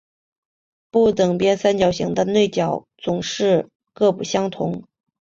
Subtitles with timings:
[0.89, 4.87] 不等边三角形的内角总是各不相同。